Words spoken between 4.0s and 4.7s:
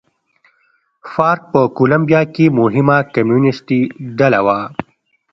ډله وه.